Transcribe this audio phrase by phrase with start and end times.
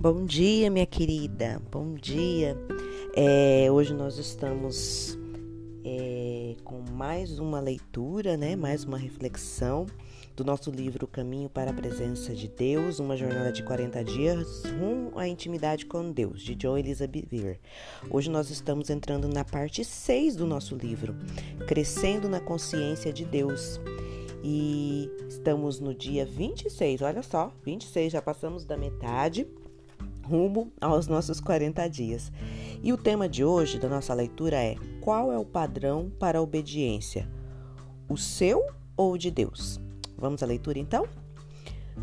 [0.00, 1.60] Bom dia, minha querida.
[1.72, 2.56] Bom dia.
[3.16, 5.18] É, hoje nós estamos
[5.84, 8.54] é, com mais uma leitura, né?
[8.54, 9.86] Mais uma reflexão
[10.36, 15.18] do nosso livro Caminho para a Presença de Deus, uma jornada de 40 dias rumo
[15.18, 17.58] à intimidade com Deus, de John Elizabeth Beer.
[18.08, 21.16] Hoje nós estamos entrando na parte 6 do nosso livro,
[21.66, 23.80] Crescendo na Consciência de Deus.
[24.44, 29.44] E estamos no dia 26, olha só, 26, já passamos da metade
[30.28, 32.30] rumo aos nossos 40 dias.
[32.82, 36.42] E o tema de hoje da nossa leitura é: qual é o padrão para a
[36.42, 37.26] obediência?
[38.08, 38.62] O seu
[38.96, 39.80] ou o de Deus?
[40.16, 41.06] Vamos à leitura então?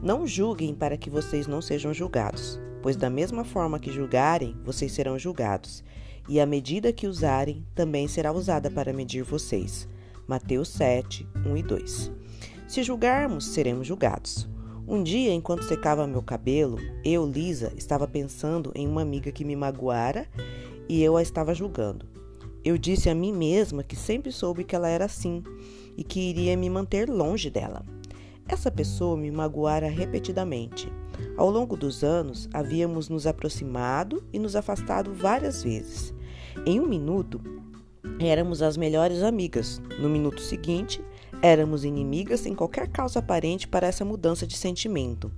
[0.01, 4.91] Não julguem para que vocês não sejam julgados, pois da mesma forma que julgarem, vocês
[4.91, 5.83] serão julgados,
[6.27, 9.87] e a medida que usarem também será usada para medir vocês.
[10.27, 12.11] Mateus 7, 1 e 2.
[12.67, 14.49] Se julgarmos, seremos julgados.
[14.87, 19.55] Um dia, enquanto secava meu cabelo, eu, Lisa, estava pensando em uma amiga que me
[19.55, 20.27] magoara
[20.87, 22.05] e eu a estava julgando.
[22.63, 25.43] Eu disse a mim mesma que sempre soube que ela era assim
[25.97, 27.83] e que iria me manter longe dela.
[28.47, 30.87] Essa pessoa me magoara repetidamente.
[31.35, 36.13] Ao longo dos anos, havíamos nos aproximado e nos afastado várias vezes.
[36.63, 37.41] Em um minuto,
[38.19, 39.81] éramos as melhores amigas.
[39.99, 41.01] No minuto seguinte,
[41.41, 45.31] Éramos inimigas sem qualquer causa aparente para essa mudança de sentimento.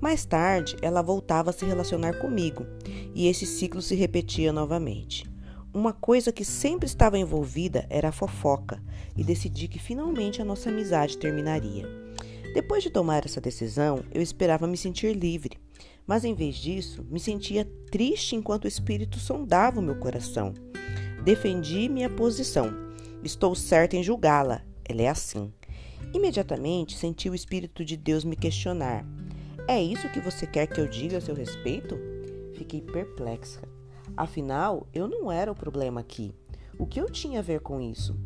[0.00, 2.66] Mais tarde, ela voltava a se relacionar comigo
[3.14, 5.24] e esse ciclo se repetia novamente.
[5.72, 8.82] Uma coisa que sempre estava envolvida era a fofoca
[9.16, 11.86] e decidi que finalmente a nossa amizade terminaria.
[12.54, 15.58] Depois de tomar essa decisão, eu esperava me sentir livre,
[16.06, 20.54] mas em vez disso, me sentia triste enquanto o espírito sondava o meu coração.
[21.26, 22.70] Defendi minha posição.
[23.20, 25.52] Estou certa em julgá-la, ela é assim.
[26.14, 29.04] Imediatamente senti o Espírito de Deus me questionar:
[29.66, 31.98] É isso que você quer que eu diga a seu respeito?
[32.54, 33.60] Fiquei perplexa.
[34.16, 36.32] Afinal, eu não era o problema aqui.
[36.78, 38.16] O que eu tinha a ver com isso?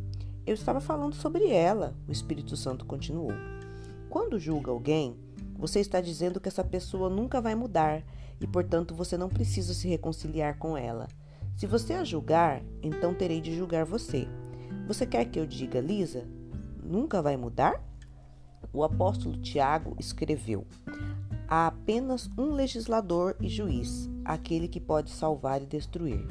[0.46, 3.32] Eu estava falando sobre ela, o Espírito Santo continuou.
[4.10, 5.16] Quando julga alguém,
[5.56, 8.04] você está dizendo que essa pessoa nunca vai mudar
[8.38, 11.08] e, portanto, você não precisa se reconciliar com ela.
[11.60, 14.26] Se você a julgar, então terei de julgar você.
[14.86, 16.26] Você quer que eu diga, Lisa,
[16.82, 17.84] nunca vai mudar?
[18.72, 20.66] O apóstolo Tiago escreveu:
[21.46, 26.26] Há apenas um legislador e juiz, aquele que pode salvar e destruir.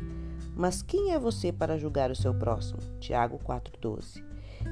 [0.56, 2.80] Mas quem é você para julgar o seu próximo?
[3.00, 4.26] Tiago 4,12.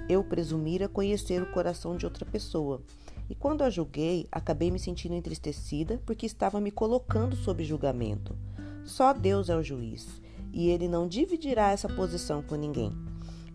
[0.09, 2.81] Eu presumira conhecer o coração de outra pessoa,
[3.29, 8.35] e quando a julguei, acabei me sentindo entristecida porque estava me colocando sob julgamento.
[8.83, 10.19] Só Deus é o juiz,
[10.57, 12.91] e ele não dividirá essa posição com ninguém.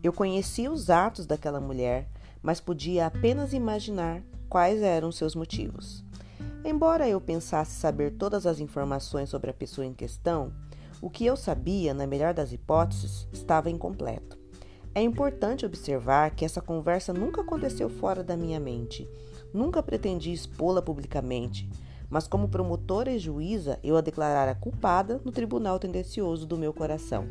[0.05, 2.09] Eu conhecia os atos daquela mulher,
[2.41, 6.05] mas podia apenas imaginar quais eram seus motivos.
[6.65, 10.53] Embora eu pensasse saber todas as informações sobre a pessoa em questão,
[11.01, 14.39] o que eu sabia, na melhor das hipóteses, estava incompleto.
[14.95, 19.11] É importante observar que essa conversa nunca aconteceu fora da minha mente.
[19.53, 21.69] Nunca pretendi expô-la publicamente,
[22.12, 27.27] mas como promotora e juíza, eu a declarara culpada no tribunal tendencioso do meu coração.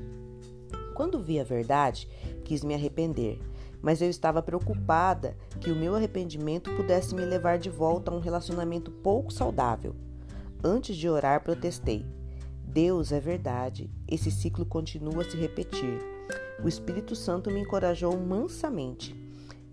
[0.95, 2.09] Quando vi a verdade,
[2.43, 3.39] quis me arrepender,
[3.79, 8.19] mas eu estava preocupada que o meu arrependimento pudesse me levar de volta a um
[8.19, 9.95] relacionamento pouco saudável.
[10.63, 12.03] Antes de orar, protestei:
[12.63, 15.99] Deus é verdade, esse ciclo continua a se repetir.
[16.63, 19.20] O Espírito Santo me encorajou mansamente.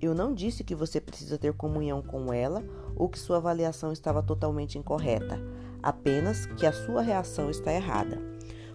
[0.00, 2.64] Eu não disse que você precisa ter comunhão com ela
[2.94, 5.40] ou que sua avaliação estava totalmente incorreta,
[5.82, 8.20] apenas que a sua reação está errada.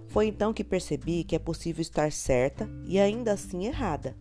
[0.07, 4.15] Foi então que percebi que é possível estar certa e ainda assim errada.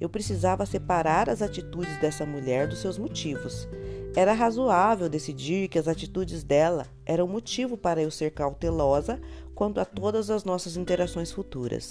[0.00, 3.68] Eu precisava separar as atitudes dessa mulher dos seus motivos.
[4.16, 9.20] Era razoável decidir que as atitudes dela eram motivo para eu ser cautelosa
[9.54, 11.88] quanto a todas as nossas interações futuras.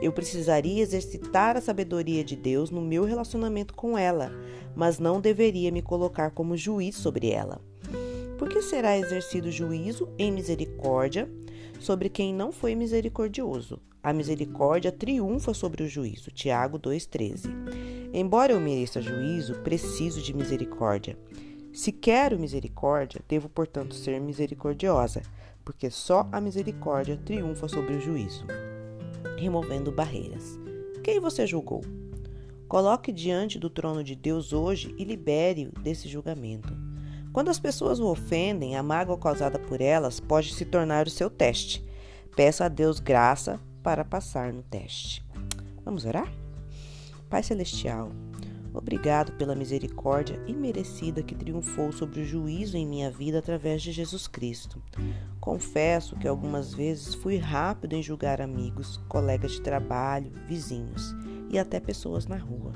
[0.00, 4.32] Eu precisaria exercitar a sabedoria de Deus no meu relacionamento com ela,
[4.74, 7.60] mas não deveria me colocar como juiz sobre ela.
[8.38, 11.30] Por que será exercido juízo em misericórdia
[11.78, 13.80] sobre quem não foi misericordioso?
[14.02, 16.30] A misericórdia triunfa sobre o juízo.
[16.30, 18.12] Tiago 2,13.
[18.12, 21.18] Embora eu mereça juízo, preciso de misericórdia.
[21.72, 25.22] Se quero misericórdia, devo, portanto, ser misericordiosa,
[25.64, 28.44] porque só a misericórdia triunfa sobre o juízo,
[29.38, 30.58] removendo barreiras.
[31.02, 31.82] Quem você julgou?
[32.68, 36.72] Coloque diante do trono de Deus hoje e libere-o desse julgamento.
[37.32, 41.28] Quando as pessoas o ofendem, a mágoa causada por elas pode se tornar o seu
[41.28, 41.84] teste.
[42.36, 45.24] Peça a Deus graça para passar no teste.
[45.84, 46.32] Vamos orar?
[47.28, 48.10] Pai Celestial,
[48.74, 54.26] Obrigado pela misericórdia imerecida que triunfou sobre o juízo em minha vida através de Jesus
[54.26, 54.82] Cristo.
[55.40, 61.14] Confesso que algumas vezes fui rápido em julgar amigos, colegas de trabalho, vizinhos
[61.48, 62.72] e até pessoas na rua.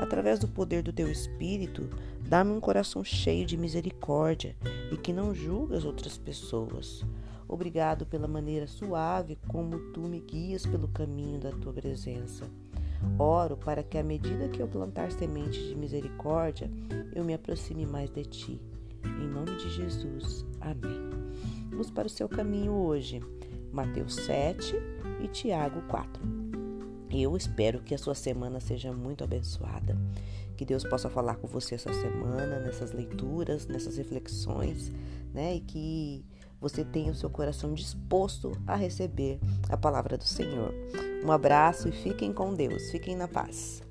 [0.00, 1.88] Através do poder do teu Espírito,
[2.28, 4.56] dá-me um coração cheio de misericórdia
[4.90, 7.04] e que não julga as outras pessoas.
[7.46, 12.50] Obrigado pela maneira suave como tu me guias pelo caminho da tua presença.
[13.18, 16.70] Oro para que, à medida que eu plantar sementes de misericórdia,
[17.14, 18.60] eu me aproxime mais de ti.
[19.04, 20.44] Em nome de Jesus.
[20.60, 21.10] Amém.
[21.70, 23.20] Luz para o seu caminho hoje.
[23.72, 24.76] Mateus 7
[25.22, 26.22] e Tiago 4.
[27.10, 29.96] Eu espero que a sua semana seja muito abençoada.
[30.56, 34.92] Que Deus possa falar com você essa semana, nessas leituras, nessas reflexões,
[35.32, 35.56] né?
[35.56, 36.24] E que
[36.60, 40.72] você tenha o seu coração disposto a receber a palavra do Senhor.
[41.24, 42.90] Um abraço e fiquem com Deus.
[42.90, 43.82] Fiquem na paz.